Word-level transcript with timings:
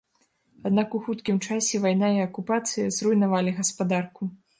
Аднак 0.67 0.95
у 0.99 1.01
хуткім 1.07 1.37
часе 1.47 1.81
вайна 1.83 2.09
і 2.15 2.21
акупацыя 2.27 2.87
зруйнавалі 3.01 3.55
гаспадарку. 3.59 4.31